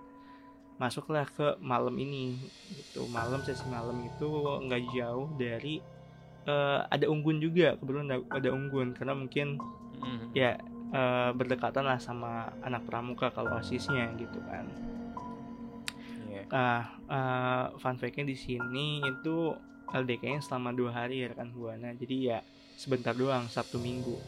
masuklah 0.74 1.22
ke 1.24 1.58
malam 1.58 1.94
ini 1.94 2.38
gitu 2.68 3.06
malam 3.06 3.38
sesi 3.40 3.62
malam 3.64 3.98
itu 4.00 4.26
nggak 4.60 4.82
jauh 4.92 5.26
dari 5.34 5.82
eh, 6.44 6.80
ada 6.84 7.06
unggun 7.06 7.38
juga 7.38 7.74
kebetulan 7.74 8.06
ada, 8.06 8.18
ada 8.32 8.48
unggun 8.50 8.92
karena 8.92 9.12
mungkin 9.12 9.58
Hmm. 9.94 10.30
ya 10.32 10.58
eh, 10.90 11.30
berdekatan 11.32 11.82
lah 11.82 11.96
sama 11.96 12.30
anak 12.60 12.84
pramuka 12.84 13.30
kalau 13.30 13.56
osisnya 13.56 14.10
gitu 14.14 14.38
kan 14.44 14.66
Iya. 16.24 16.42
Nah, 16.46 16.82
eh, 17.08 17.64
fun 17.76 17.96
fact-nya 17.96 18.24
di 18.24 18.36
sini 18.36 18.98
itu 19.00 19.54
LDK-nya 19.94 20.42
selama 20.42 20.74
dua 20.74 20.90
hari 20.90 21.22
ya 21.22 21.30
rekan 21.30 21.54
buana. 21.54 21.94
Jadi 21.94 22.16
ya 22.34 22.42
sebentar 22.74 23.14
doang 23.14 23.46
Sabtu 23.46 23.78
Minggu. 23.78 24.18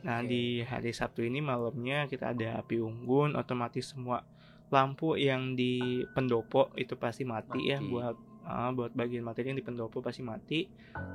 Nah 0.00 0.24
Oke. 0.24 0.28
di 0.32 0.44
hari 0.64 0.96
Sabtu 0.96 1.20
ini 1.20 1.44
malamnya 1.44 2.08
kita 2.08 2.32
ada 2.32 2.60
api 2.64 2.80
unggun, 2.80 3.36
otomatis 3.36 3.92
semua 3.92 4.24
lampu 4.72 5.14
yang 5.14 5.54
di 5.54 6.02
pendopo 6.10 6.74
itu 6.74 6.98
pasti 6.98 7.22
mati, 7.22 7.70
ya 7.70 7.78
Mati. 7.78 7.90
buat 7.92 8.16
ah, 8.46 8.70
buat 8.74 8.94
bagian 8.94 9.22
materi 9.22 9.54
yang 9.54 9.58
di 9.58 9.66
pendopo 9.66 10.02
pasti 10.02 10.22
mati. 10.22 10.66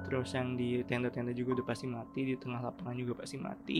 Terus 0.07 0.31
yang 0.35 0.55
di 0.55 0.83
tenda-tenda 0.87 1.31
juga 1.35 1.59
udah 1.59 1.65
pasti 1.67 1.87
mati, 1.87 2.19
di 2.27 2.35
tengah 2.39 2.61
lapangan 2.63 2.95
juga 2.95 3.13
pasti 3.23 3.37
mati. 3.39 3.79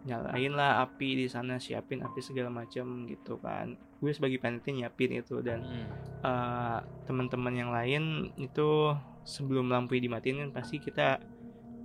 Nyalain 0.00 0.52
lah 0.52 0.80
api 0.80 1.12
di 1.14 1.26
sana, 1.26 1.56
siapin 1.56 2.00
api 2.00 2.20
segala 2.20 2.48
macam 2.48 3.04
gitu 3.04 3.36
kan. 3.36 3.72
Gue 3.98 4.10
sebagai 4.10 4.36
panitia 4.36 4.72
nyiapin 4.72 5.12
itu 5.14 5.40
dan 5.40 5.60
Hmm. 5.60 5.88
eh, 6.20 6.78
teman-teman 7.04 7.52
yang 7.52 7.70
lain 7.70 8.02
itu 8.36 8.96
sebelum 9.22 9.68
lampu 9.68 9.94
dimatiin 9.94 10.40
kan 10.40 10.50
pasti 10.54 10.78
kita 10.78 11.20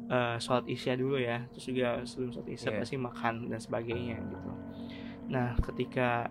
eh, 0.06 0.38
sholat 0.38 0.64
isya 0.66 0.94
dulu 0.94 1.18
ya 1.18 1.44
terus 1.50 1.66
juga 1.66 1.98
sebelum 2.04 2.30
sholat 2.30 2.48
isya 2.48 2.70
Iya. 2.70 2.80
pasti 2.80 2.96
makan 2.96 3.50
dan 3.50 3.58
sebagainya 3.58 4.22
gitu 4.22 4.52
nah 5.26 5.58
ketika 5.58 6.30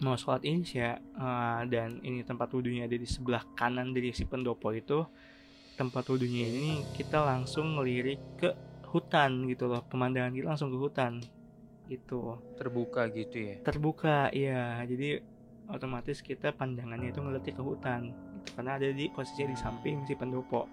mau 0.00 0.14
sholat 0.14 0.42
isya 0.42 0.96
eh, 0.96 1.60
dan 1.66 1.98
ini 2.00 2.22
tempat 2.22 2.48
wudhunya 2.48 2.84
ada 2.84 2.94
di 2.94 3.04
sebelah 3.04 3.42
kanan 3.54 3.90
dari 3.90 4.10
si 4.10 4.22
pendopo 4.22 4.70
itu 4.70 5.02
tempat 5.74 6.06
wudhunya 6.06 6.46
ini 6.46 6.72
kita 6.92 7.20
langsung 7.20 7.74
ngelirik 7.74 8.22
ke 8.36 8.50
hutan 8.94 9.50
gitu 9.50 9.66
loh 9.66 9.82
pemandangan 9.90 10.30
kita 10.30 10.46
langsung 10.54 10.70
ke 10.70 10.78
hutan. 10.78 11.18
Gitu. 11.90 12.38
Terbuka 12.54 13.10
gitu 13.12 13.36
ya. 13.36 13.54
terbuka 13.60 14.30
ya 14.32 14.80
jadi 14.86 15.20
otomatis 15.68 16.22
kita 16.22 16.54
pandangannya 16.54 17.12
itu 17.12 17.20
ngeliat 17.20 17.44
ke 17.44 17.60
hutan 17.60 18.14
gitu. 18.14 18.56
karena 18.56 18.80
ada 18.80 18.88
di 18.88 19.10
posisi 19.10 19.42
di 19.44 19.58
samping 19.58 20.06
si 20.06 20.14
pendopo. 20.14 20.70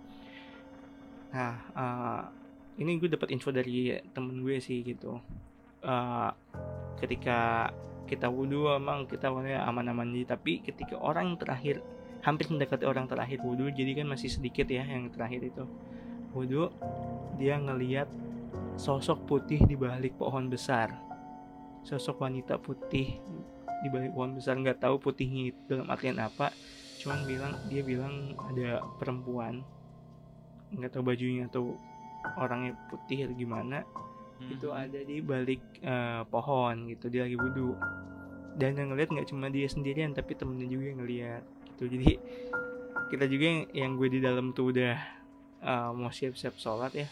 Nah 1.34 1.56
eh, 1.74 2.22
ini 2.80 3.02
gue 3.02 3.10
dapat 3.10 3.34
info 3.34 3.50
dari 3.50 3.98
temen 4.14 4.46
gue 4.46 4.62
sih 4.62 4.86
gitu. 4.86 5.18
Eh, 5.82 6.30
ketika 7.02 7.74
kita 8.06 8.28
wudhu 8.28 8.70
emang 8.76 9.10
kita 9.10 9.34
aman-aman 9.34 10.14
aja. 10.14 10.38
Tapi 10.38 10.62
ketika 10.62 11.00
orang 11.00 11.36
terakhir 11.42 11.82
hampir 12.22 12.48
mendekati 12.54 12.86
orang 12.86 13.10
terakhir 13.10 13.42
wudhu 13.42 13.74
jadi 13.74 14.04
kan 14.04 14.08
masih 14.14 14.30
sedikit 14.30 14.70
ya 14.70 14.86
yang 14.86 15.10
terakhir 15.10 15.42
itu 15.42 15.66
wudhu 16.32 16.72
dia 17.38 17.58
ngeliat 17.58 18.08
sosok 18.78 19.28
putih 19.28 19.62
di 19.66 19.76
balik 19.76 20.16
pohon 20.16 20.48
besar. 20.48 20.94
Sosok 21.82 22.22
wanita 22.22 22.62
putih 22.62 23.18
di 23.82 23.88
balik 23.90 24.14
pohon 24.14 24.38
besar. 24.38 24.56
Nggak 24.58 24.84
tahu 24.84 25.02
putihnya 25.02 25.52
itu 25.52 25.60
dalam 25.68 25.88
artian 25.90 26.20
apa 26.22 26.54
cuman 27.02 27.26
bilang 27.26 27.54
dia 27.66 27.82
bilang 27.82 28.38
ada 28.52 28.86
perempuan. 29.02 29.66
Nggak 30.72 30.98
tahu 30.98 31.04
bajunya 31.04 31.50
atau 31.50 31.76
orangnya 32.38 32.78
putih 32.90 33.28
atau 33.28 33.36
gimana. 33.36 33.84
Hmm. 34.42 34.58
itu 34.58 34.74
ada 34.74 34.98
di 35.06 35.22
balik 35.22 35.62
eh, 35.86 36.26
pohon 36.26 36.90
gitu. 36.90 37.14
Dia 37.14 37.30
lagi 37.30 37.38
wudhu 37.38 37.78
dan 38.58 38.76
yang 38.76 38.92
ngeliat 38.92 39.10
nggak 39.14 39.30
cuma 39.32 39.48
dia 39.48 39.68
sendirian 39.70 40.12
tapi 40.12 40.36
temennya 40.36 40.68
juga 40.68 40.86
yang 40.92 41.00
ngeliat 41.06 41.44
gitu. 41.74 41.84
Jadi 41.94 42.12
kita 43.12 43.26
juga 43.28 43.46
yang, 43.46 43.62
yang 43.76 43.92
gue 44.00 44.08
di 44.08 44.20
dalam 44.24 44.56
tuh 44.56 44.72
udah 44.72 44.96
eh, 45.62 45.90
mau 45.94 46.10
siap-siap 46.10 46.58
sholat 46.58 46.92
ya. 46.94 47.08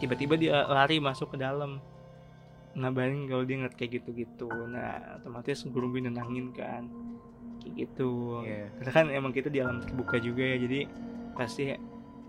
Tiba-tiba 0.00 0.34
dia 0.40 0.64
lari 0.64 0.96
masuk 0.98 1.36
ke 1.36 1.38
dalam. 1.38 1.78
Ngabarin 2.70 3.26
kalau 3.26 3.42
dia 3.42 3.56
ngeliat 3.60 3.76
kayak 3.76 4.00
gitu-gitu. 4.00 4.48
Nah 4.70 5.20
otomatis 5.20 5.66
guru 5.68 5.90
gue 5.92 6.06
nenangin 6.06 6.54
kan. 6.54 6.86
Kayak 7.60 7.74
gitu. 7.88 8.40
Iya. 8.46 8.72
karena 8.80 8.90
kan 8.94 9.06
emang 9.12 9.32
kita 9.36 9.52
di 9.52 9.60
alam 9.60 9.84
terbuka 9.84 10.16
juga 10.16 10.40
ya 10.40 10.56
jadi 10.56 10.80
pasti 11.36 11.76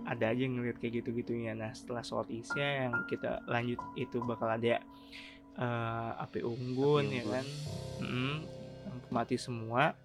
ada 0.01 0.33
aja 0.33 0.41
yang 0.41 0.59
ngeliat 0.59 0.77
kayak 0.81 1.01
gitu-gitunya. 1.01 1.53
Nah 1.55 1.71
setelah 1.71 2.03
sholat 2.03 2.27
isya 2.33 2.89
yang 2.89 3.05
kita 3.07 3.39
lanjut 3.47 3.79
itu 3.95 4.17
bakal 4.25 4.49
ada 4.51 4.81
eh, 5.55 6.11
api 6.19 6.43
unggun 6.43 7.07
Api 7.07 7.15
ya 7.15 7.23
unggun. 7.23 7.33
kan? 7.37 7.45
Mm, 8.01 8.35
mati 9.13 9.37
semua. 9.39 9.95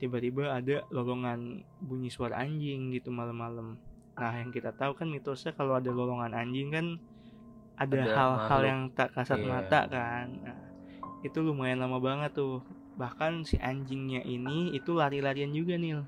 Tiba-tiba 0.00 0.56
ada 0.56 0.84
lolongan 0.92 1.60
bunyi 1.80 2.08
suara 2.12 2.40
anjing 2.40 2.92
gitu 2.92 3.12
malam-malam 3.12 3.76
nah 4.20 4.36
yang 4.36 4.52
kita 4.52 4.76
tahu 4.76 4.92
kan 4.92 5.08
mitosnya 5.08 5.56
kalau 5.56 5.80
ada 5.80 5.88
lolongan 5.88 6.36
anjing 6.36 6.68
kan 6.68 6.86
ada 7.80 8.04
hal-hal 8.04 8.60
yang 8.60 8.80
tak 8.92 9.16
kasat 9.16 9.40
Iya. 9.40 9.48
mata 9.48 9.80
kan 9.88 10.28
nah, 10.44 10.60
itu 11.24 11.40
lumayan 11.40 11.80
lama 11.80 11.96
banget 11.96 12.36
tuh 12.36 12.60
bahkan 13.00 13.40
si 13.48 13.56
anjingnya 13.56 14.20
ini 14.20 14.76
itu 14.76 14.92
lari-larian 14.92 15.48
juga 15.50 15.80
nih 15.80 16.04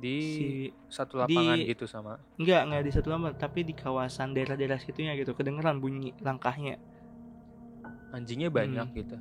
Di 0.00 0.16
si 0.18 0.46
satu 0.88 1.20
lapangan 1.20 1.60
di- 1.60 1.76
gitu 1.76 1.84
sama. 1.84 2.16
Enggak, 2.40 2.64
enggak 2.64 2.82
di 2.88 2.92
satu 2.96 3.12
lama, 3.12 3.36
tapi 3.36 3.68
di 3.68 3.76
kawasan 3.76 4.32
daerah-daerah 4.32 4.80
situnya 4.80 5.12
gitu. 5.12 5.36
Kedengeran 5.36 5.76
bunyi 5.76 6.16
langkahnya. 6.24 6.80
Anjingnya 8.08 8.48
banyak 8.48 8.88
Hmm. 8.88 8.96
gitu. 8.96 9.16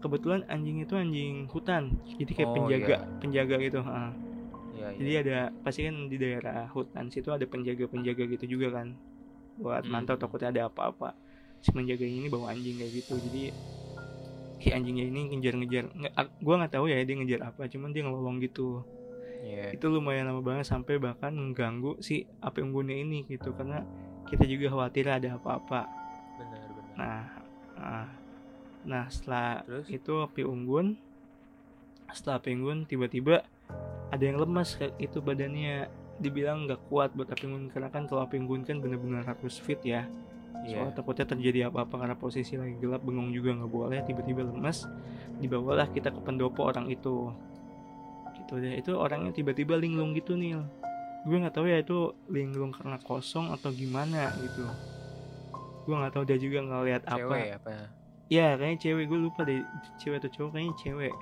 Kebetulan 0.00 0.40
anjing 0.48 0.80
itu 0.80 0.96
anjing 0.96 1.52
hutan, 1.52 2.00
jadi 2.16 2.32
kayak 2.32 2.48
Oh, 2.48 2.54
penjaga, 2.56 2.96
iya. 2.96 2.98
penjaga 3.20 3.54
gitu. 3.60 3.80
ha. 3.84 4.08
Iya, 4.74 4.88
Jadi 4.98 5.10
iya. 5.10 5.20
ada 5.22 5.38
pasti 5.62 5.80
kan 5.86 5.96
di 6.10 6.16
daerah 6.18 6.66
hutan 6.74 7.06
situ 7.08 7.30
ada 7.30 7.46
penjaga-penjaga 7.46 8.24
gitu 8.26 8.58
juga 8.58 8.74
kan, 8.82 8.98
buat 9.56 9.86
Hmm. 9.86 9.92
mantau 9.92 10.18
takutnya 10.18 10.50
ada 10.50 10.62
apa-apa. 10.66 11.14
Si 11.62 11.70
penjaga 11.70 12.04
ini 12.04 12.26
bawa 12.28 12.52
anjing 12.52 12.76
kayak 12.76 12.92
gitu, 12.92 13.14
jadi 13.22 13.54
kayak 14.58 14.74
anjingnya 14.82 15.04
ini 15.10 15.20
ngejar-ngejar. 15.34 15.84
Gua 16.42 16.54
nggak 16.58 16.72
tahu 16.74 16.86
ya 16.90 16.98
dia 17.02 17.14
ngejar 17.14 17.40
apa, 17.54 17.62
cuman 17.70 17.90
dia 17.94 18.02
ngelolong 18.04 18.38
gitu. 18.42 18.82
Iya. 19.44 19.76
itu 19.76 19.86
lumayan 19.92 20.24
lama 20.24 20.40
banget 20.40 20.64
sampai 20.64 20.96
bahkan 20.96 21.28
mengganggu 21.36 22.00
si 22.00 22.24
api 22.40 22.64
unggunnya 22.64 22.96
ini 22.96 23.28
gitu 23.28 23.52
karena 23.52 23.84
kita 24.24 24.48
juga 24.48 24.72
khawatir 24.72 25.04
ada 25.04 25.36
apa-apa 25.36 25.84
Benar, 26.40 26.64
benar. 26.64 26.96
nah 26.96 27.22
nah, 27.76 28.06
nah 28.88 29.04
setelah 29.12 29.60
Terus? 29.68 29.86
itu 29.92 30.12
api 30.16 30.48
unggun 30.48 30.96
setelah 32.08 32.40
api 32.40 32.56
unggun 32.56 32.88
tiba-tiba 32.88 33.44
ada 34.10 34.22
yang 34.24 34.40
lemas 34.40 34.76
kayak 34.76 34.96
itu 35.00 35.18
badannya. 35.22 35.88
Dibilang 36.14 36.70
nggak 36.70 36.86
kuat 36.86 37.10
buat 37.18 37.26
api 37.26 37.50
unggun 37.50 37.74
karena 37.74 37.90
kan 37.90 38.06
kalau 38.06 38.22
api 38.22 38.38
unggun 38.38 38.62
kan 38.62 38.78
benar-benar 38.78 39.26
harus 39.26 39.58
fit 39.58 39.82
ya. 39.82 40.06
Soalnya 40.64 40.94
takutnya 40.96 41.26
terjadi 41.28 41.68
apa-apa 41.68 42.06
karena 42.06 42.16
posisi 42.16 42.56
lagi 42.56 42.78
gelap 42.80 43.04
bengong 43.04 43.34
juga 43.34 43.52
nggak 43.52 43.68
boleh 43.68 44.00
tiba-tiba 44.06 44.46
lemas 44.46 44.86
dibawalah 45.42 45.90
kita 45.90 46.14
ke 46.14 46.20
pendopo 46.22 46.64
orang 46.64 46.86
itu. 46.88 47.34
Gitu 48.38 48.52
deh. 48.62 48.78
Itu 48.78 48.96
orangnya 48.96 49.34
tiba-tiba 49.34 49.74
linglung 49.74 50.14
gitu 50.14 50.38
nih 50.38 50.62
gue 51.24 51.40
nggak 51.40 51.56
tahu 51.56 51.64
ya 51.72 51.80
itu 51.80 52.12
linglung 52.28 52.68
karena 52.68 53.00
kosong 53.00 53.48
atau 53.50 53.72
gimana 53.72 54.28
gitu. 54.38 54.64
Gue 55.88 55.96
nggak 55.96 56.12
tahu 56.14 56.24
dia 56.28 56.38
juga 56.38 56.60
ngeliat 56.62 57.02
apa. 57.08 57.16
Cewek 57.18 57.48
apa? 57.58 57.70
ya 58.32 58.56
kayaknya 58.56 58.78
cewek. 58.80 59.04
Gue 59.08 59.18
lupa 59.18 59.40
deh 59.42 59.64
cewek 59.98 60.20
atau 60.22 60.30
cowok 60.30 60.50
kayaknya 60.54 60.74
cewek 60.78 61.14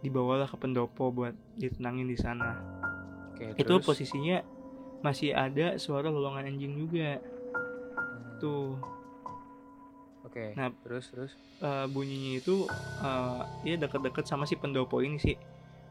dibawalah 0.00 0.48
ke 0.48 0.56
pendopo 0.56 1.12
buat 1.12 1.32
ditenangin 1.56 2.08
di 2.08 2.16
sana 2.16 2.56
Oke, 3.32 3.52
itu 3.54 3.64
terus? 3.76 3.84
posisinya 3.84 4.40
masih 5.00 5.32
ada 5.32 5.76
suara 5.76 6.08
lolongan 6.08 6.48
anjing 6.48 6.76
juga 6.76 7.20
Hmm, 7.96 8.36
tuh 8.38 8.76
Oke. 10.20 10.52
Nah, 10.52 10.68
terus 10.84 11.08
terus. 11.08 11.32
eh, 11.60 11.86
bunyinya 11.88 12.40
itu 12.40 12.68
eh 13.00 13.40
ya 13.64 13.74
deket-deket 13.76 14.24
sama 14.28 14.44
si 14.44 14.56
pendopo 14.56 15.00
ini 15.00 15.16
sih 15.16 15.36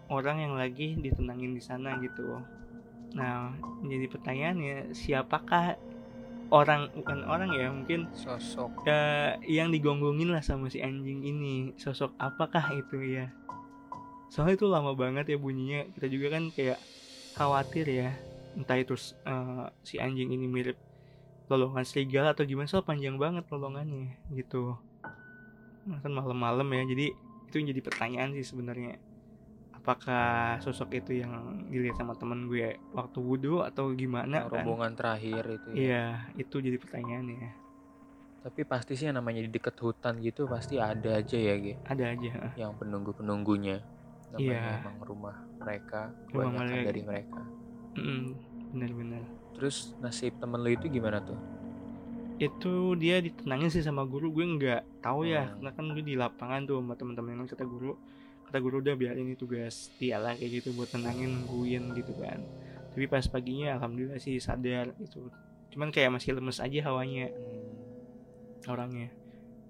orang 0.10 0.42
yang 0.42 0.54
lagi 0.54 0.98
ditenangin 0.98 1.54
di 1.54 1.62
sana 1.62 1.98
gitu. 2.02 2.42
Nah, 3.18 3.58
jadi 3.82 4.06
pertanyaannya 4.06 4.94
siapakah 4.94 5.78
orang 6.50 6.90
bukan 6.94 7.26
orang 7.26 7.50
ya 7.54 7.70
mungkin 7.70 8.06
Sosok 8.14 8.86
eh, 8.86 9.38
yang 9.50 9.70
digonggongin 9.70 10.30
lah 10.30 10.42
sama 10.42 10.70
si 10.70 10.82
anjing 10.82 11.22
ini 11.22 11.74
sosok 11.78 12.14
apakah 12.18 12.70
itu 12.74 13.02
ya? 13.02 13.30
Soalnya 14.30 14.56
itu 14.62 14.66
lama 14.70 14.94
banget 14.94 15.34
ya 15.34 15.38
bunyinya. 15.42 15.90
Kita 15.98 16.08
juga 16.08 16.38
kan 16.38 16.54
kayak 16.54 16.80
khawatir 17.34 17.86
ya. 17.90 18.10
Entah 18.54 18.78
itu 18.78 18.94
eh, 19.26 19.66
si 19.82 19.98
anjing 19.98 20.30
ini 20.30 20.46
mirip 20.46 20.78
lolongan 21.50 21.82
serigala 21.82 22.38
atau 22.38 22.46
gimana. 22.46 22.70
Soal 22.70 22.86
panjang 22.86 23.18
banget 23.18 23.46
lolongannya 23.50 24.22
gitu. 24.34 24.78
Nah, 25.90 25.98
kan 26.06 26.14
malam-malam 26.14 26.70
ya. 26.70 26.86
Jadi 26.86 27.08
itu 27.50 27.56
yang 27.58 27.68
jadi 27.74 27.82
pertanyaan 27.82 28.30
sih 28.38 28.46
sebenarnya. 28.46 29.02
Apakah 29.74 30.60
sosok 30.62 31.02
itu 31.02 31.24
yang 31.24 31.66
dilihat 31.72 31.98
sama 31.98 32.14
temen 32.14 32.46
gue 32.46 32.78
waktu 32.94 33.18
wudhu 33.24 33.66
atau 33.66 33.90
gimana 33.96 34.46
kan? 34.46 34.52
rombongan 34.52 34.92
terakhir 34.94 35.48
itu 35.56 35.68
ya. 35.72 35.76
iya 35.80 36.06
itu 36.36 36.60
jadi 36.60 36.76
pertanyaannya 36.76 37.50
Tapi 38.44 38.62
pasti 38.68 39.00
sih 39.00 39.08
yang 39.08 39.24
namanya 39.24 39.40
di 39.40 39.50
deket 39.50 39.80
hutan 39.80 40.20
gitu 40.20 40.52
pasti 40.52 40.84
ada 40.84 41.24
aja 41.24 41.38
ya, 41.40 41.56
Ge. 41.60 41.80
ada 41.88 42.06
aja 42.12 42.30
Yang 42.60 42.72
penunggu-penunggunya. 42.76 43.99
Namanya 44.30 44.46
Iya. 44.46 44.74
emang 44.80 44.98
rumah 45.02 45.36
mereka, 45.58 46.02
Rumah 46.30 46.52
mereka. 46.56 46.86
dari 46.86 47.02
mereka. 47.02 47.42
Mm, 47.92 48.26
benar-benar 48.70 49.24
Terus 49.52 49.78
nasib 49.98 50.38
temen 50.38 50.58
lu 50.58 50.70
itu 50.70 50.86
gimana 50.88 51.20
tuh? 51.20 51.40
itu 52.38 52.72
dia 52.96 53.20
ditenangin 53.20 53.68
sih 53.68 53.82
sama 53.82 54.02
guru 54.02 54.32
gue 54.32 54.48
nggak 54.48 55.04
tahu 55.04 55.28
ya 55.28 55.44
Hmm. 55.44 55.60
karena 55.60 55.72
kan 55.74 55.86
gue 55.92 56.00
di 56.02 56.16
lapangan 56.16 56.64
tuh 56.64 56.80
sama 56.80 56.96
teman-teman 56.96 57.36
yang 57.36 57.44
kata 57.46 57.68
guru 57.68 58.00
kata 58.46 58.58
guru 58.58 58.80
udah 58.80 58.96
biarin 58.96 59.28
ini 59.28 59.36
tugas 59.36 59.92
dia 59.94 60.16
lah 60.16 60.32
kayak 60.34 60.64
gitu 60.64 60.72
buat 60.72 60.88
tenangin 60.88 61.36
nungguin 61.36 61.92
gitu 61.94 62.16
kan 62.16 62.40
tapi 62.90 63.06
pas 63.06 63.28
paginya 63.28 63.76
alhamdulillah 63.76 64.18
sih 64.18 64.40
sadar 64.40 64.96
gitu 64.96 65.28
cuman 65.70 65.92
kayak 65.92 66.10
masih 66.12 66.32
lemes 66.32 66.58
aja 66.58 66.80
hawanya 66.82 67.28
Hmm, 67.28 67.76
orangnya 68.68 69.12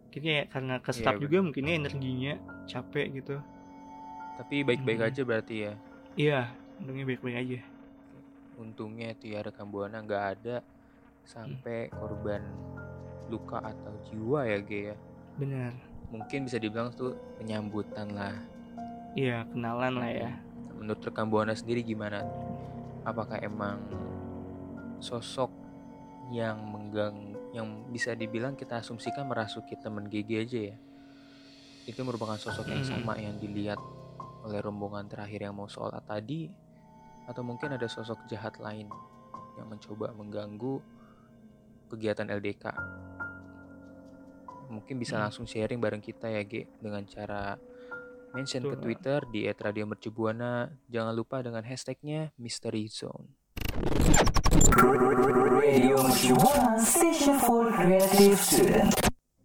kayaknya 0.09 0.45
karena 0.45 0.73
kesetap 0.77 1.17
Iya, 1.17 1.21
juga 1.21 1.37
mungkinnya 1.41 1.73
energinya 1.75 2.33
capek 2.65 3.17
gitu 3.17 3.41
Tapi 4.39 4.63
baik-baik 4.63 4.99
Hmm. 4.99 5.09
aja 5.09 5.21
berarti 5.21 5.55
ya. 5.61 5.73
iya 6.15 6.41
untungnya 6.77 7.03
baik-baik 7.05 7.37
aja 7.37 7.59
Untungnya 8.55 9.11
tuh 9.13 9.29
ya 9.29 9.39
rekam 9.41 9.67
buana 9.67 9.99
nggak 9.99 10.25
ada 10.33 10.57
sampai 11.23 11.87
korban 11.89 12.43
luka 13.27 13.61
atau 13.61 13.93
jiwa 14.05 14.43
ya, 14.43 14.57
Ge 14.59 14.79
ya. 14.85 14.95
benar 15.35 15.71
Mungkin 16.09 16.43
bisa 16.43 16.57
dibilang 16.57 16.89
tuh 16.89 17.13
penyambutan 17.35 18.09
lah. 18.09 18.35
iya 19.13 19.43
kenalan 19.45 19.93
lah 19.95 20.09
ya 20.09 20.31
Menurut 20.73 21.03
rekam 21.03 21.27
buana 21.27 21.51
sendiri 21.51 21.83
gimana? 21.83 22.23
Apakah 23.01 23.37
emang 23.37 23.83
sosok 24.99 25.51
yang 26.29 26.55
menggang 26.63 27.15
yang 27.51 27.65
bisa 27.87 28.13
dibilang 28.13 28.53
kita 28.53 28.79
asumsikan 28.79 29.25
merasuki 29.25 29.75
temen 29.75 30.05
GG 30.05 30.29
aja 30.39 30.59
ya? 30.65 30.77
Itu 31.85 31.99
merupakan 32.01 32.35
sosok 32.35 32.67
yang 32.67 32.79
Mm. 32.79 32.89
sama 32.89 33.13
yang 33.15 33.35
dilihat 33.35 33.79
oleh 34.45 34.59
rombongan 34.63 35.09
terakhir 35.09 35.47
yang 35.47 35.55
mau 35.55 35.67
sholat 35.67 36.03
tadi 36.07 36.47
atau 37.27 37.41
mungkin 37.45 37.75
ada 37.75 37.85
sosok 37.85 38.25
jahat 38.31 38.57
lain 38.57 38.89
yang 39.59 39.67
mencoba 39.67 40.15
mengganggu 40.15 40.81
kegiatan 41.91 42.29
LDK 42.29 42.65
mungkin 44.69 45.01
bisa 45.01 45.17
Hmm. 45.17 45.27
langsung 45.27 45.49
sharing 45.49 45.81
bareng 45.81 45.99
kita 45.99 46.29
ya 46.29 46.45
G 46.45 46.69
dengan 46.79 47.03
cara 47.09 47.57
mention 48.31 48.61
ke 48.61 48.77
Betul. 48.77 48.83
Twitter 48.85 49.19
di 49.33 49.41
@radiomercubuana 49.49 50.69
jangan 50.85 51.13
lupa 51.17 51.41
dengan 51.41 51.65
hashtagnya 51.65 52.29
Mystery 52.37 52.85
Zone. 52.85 53.33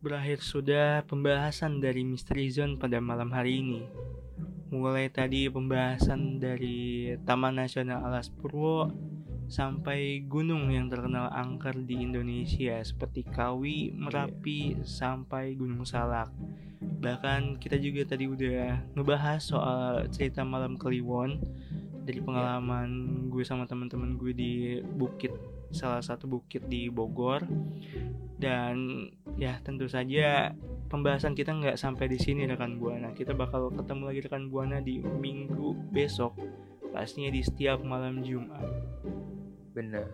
Berakhir 0.04 0.38
sudah 0.44 1.00
pembahasan 1.08 1.80
dari 1.80 2.04
Misteri 2.04 2.52
Zone 2.52 2.76
pada 2.76 3.00
malam 3.00 3.32
hari 3.32 3.64
ini. 3.64 3.80
Mulai 4.74 5.06
tadi 5.06 5.46
pembahasan 5.46 6.42
dari 6.42 7.14
Taman 7.22 7.62
Nasional 7.62 8.02
Alas 8.02 8.26
Purwo 8.26 8.90
sampai 9.46 10.26
gunung 10.26 10.66
yang 10.74 10.90
terkenal 10.90 11.30
angker 11.30 11.78
di 11.86 12.02
Indonesia 12.02 12.82
seperti 12.82 13.22
Kawi, 13.22 13.94
Merapi, 13.94 14.82
sampai 14.82 15.54
Gunung 15.54 15.86
Salak. 15.86 16.34
Bahkan 16.82 17.62
kita 17.62 17.78
juga 17.78 18.02
tadi 18.02 18.26
udah 18.26 18.82
ngebahas 18.98 19.38
soal 19.38 20.10
cerita 20.10 20.42
malam 20.42 20.74
Kliwon. 20.74 21.38
Dari 22.04 22.18
pengalaman 22.18 22.90
gue 23.30 23.46
sama 23.46 23.64
teman-teman 23.70 24.18
gue 24.18 24.32
di 24.34 24.82
bukit 24.82 25.32
salah 25.74 26.00
satu 26.00 26.30
bukit 26.30 26.64
di 26.70 26.88
Bogor 26.88 27.42
dan 28.38 29.04
ya 29.34 29.58
tentu 29.60 29.90
saja 29.90 30.54
pembahasan 30.86 31.34
kita 31.34 31.50
nggak 31.50 31.76
sampai 31.76 32.06
di 32.06 32.18
sini 32.18 32.46
rekan 32.46 32.78
buana 32.78 33.10
kita 33.12 33.34
bakal 33.34 33.74
ketemu 33.74 34.02
lagi 34.06 34.20
rekan 34.22 34.46
buana 34.48 34.78
di 34.78 35.02
minggu 35.02 35.90
besok 35.90 36.38
pastinya 36.94 37.34
di 37.34 37.42
setiap 37.42 37.82
malam 37.82 38.22
Jumat 38.22 38.62
Bener. 39.74 40.06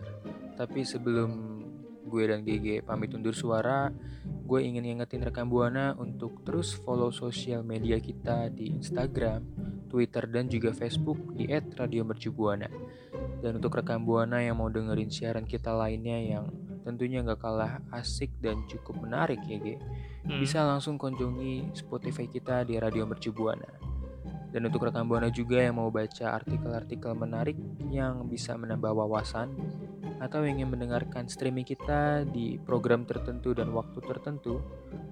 Tapi 0.57 0.81
sebelum 0.81 1.61
gue 2.01 2.23
dan 2.25 2.41
GG 2.41 2.81
pamit 2.81 3.13
undur 3.13 3.37
suara, 3.37 3.93
gue 4.25 4.59
ingin 4.65 4.97
ingetin 4.97 5.21
rekan 5.21 5.45
Buana 5.45 5.93
untuk 6.01 6.41
terus 6.41 6.73
follow 6.73 7.13
sosial 7.13 7.61
media 7.61 8.01
kita 8.01 8.49
di 8.49 8.73
Instagram, 8.73 9.45
Twitter, 9.85 10.25
dan 10.25 10.49
juga 10.49 10.73
Facebook 10.73 11.37
di 11.37 11.45
@radiomercubuana. 11.47 12.67
Dan 13.41 13.57
untuk 13.57 13.73
rekan 13.73 14.05
Buana 14.05 14.37
yang 14.39 14.61
mau 14.61 14.69
dengerin 14.69 15.09
siaran 15.09 15.49
kita 15.49 15.73
lainnya 15.73 16.21
yang 16.21 16.45
tentunya 16.85 17.25
nggak 17.25 17.41
kalah 17.41 17.81
asik 17.89 18.29
dan 18.37 18.61
cukup 18.69 19.01
menarik 19.01 19.41
ya, 19.49 19.57
G. 19.57 19.81
Hmm. 20.29 20.37
Bisa 20.37 20.61
langsung 20.61 21.01
kunjungi 21.01 21.73
Spotify 21.73 22.29
kita 22.29 22.61
di 22.61 22.77
Radio 22.77 23.09
Mercubuana. 23.09 23.89
Dan 24.51 24.67
untuk 24.67 24.83
rekan 24.85 25.07
Buana 25.07 25.31
juga 25.31 25.63
yang 25.63 25.79
mau 25.79 25.89
baca 25.89 26.37
artikel-artikel 26.37 27.15
menarik 27.15 27.55
yang 27.87 28.27
bisa 28.27 28.53
menambah 28.53 28.93
wawasan 28.93 29.55
atau 30.21 30.45
ingin 30.45 30.69
mendengarkan 30.69 31.25
streaming 31.25 31.65
kita 31.65 32.29
di 32.29 32.61
program 32.61 33.09
tertentu 33.09 33.57
dan 33.57 33.73
waktu 33.73 33.97
tertentu, 34.05 34.61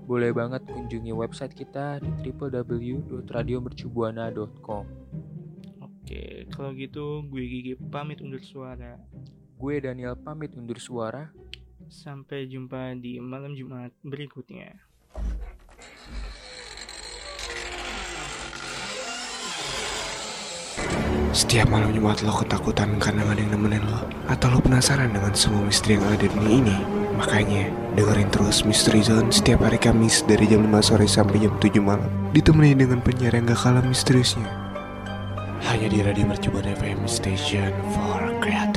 boleh 0.06 0.30
banget 0.30 0.70
kunjungi 0.70 1.10
website 1.16 1.56
kita 1.58 1.98
di 1.98 2.30
www.radiomercubuana.com. 2.30 4.86
Oke, 6.10 6.50
kalau 6.50 6.74
gitu 6.74 7.22
gue 7.22 7.44
Gigi 7.46 7.78
pamit 7.78 8.18
undur 8.26 8.42
suara. 8.42 8.98
Gue 9.62 9.78
Daniel 9.78 10.18
pamit 10.18 10.58
undur 10.58 10.82
suara. 10.82 11.30
Sampai 11.86 12.50
jumpa 12.50 12.98
di 12.98 13.22
malam 13.22 13.54
Jumat 13.54 13.94
berikutnya. 14.02 14.74
Setiap 21.30 21.70
malam 21.70 21.94
Jumat 21.94 22.26
lo 22.26 22.34
ketakutan 22.42 22.98
karena 22.98 23.30
gak 23.30 23.38
ada 23.38 23.42
yang 23.46 23.54
nemenin 23.54 23.86
lo 23.86 24.02
Atau 24.34 24.50
lo 24.50 24.66
penasaran 24.66 25.14
dengan 25.14 25.38
semua 25.38 25.62
misteri 25.62 26.02
yang 26.02 26.10
ada 26.10 26.26
di 26.26 26.28
dunia 26.34 26.52
ini 26.58 26.78
Makanya 27.22 27.70
dengerin 27.94 28.34
terus 28.34 28.66
Misteri 28.66 29.06
Zone 29.06 29.30
setiap 29.30 29.62
hari 29.62 29.78
Kamis 29.78 30.26
dari 30.26 30.50
jam 30.50 30.66
5 30.66 30.74
sore 30.82 31.06
sampai 31.06 31.46
jam 31.46 31.54
7 31.62 31.70
malam 31.86 32.10
Ditemani 32.34 32.74
dengan 32.74 33.00
penyiar 33.06 33.38
yang 33.38 33.46
gak 33.46 33.62
kalah 33.62 33.86
misteriusnya 33.86 34.69
Hanya 35.60 35.88
di 35.92 36.00
Radio 36.00 36.26
Mercubuana 36.26 36.72
FM 36.72 37.04
Station 37.10 37.72
for 37.92 38.20
Creative 38.40 38.69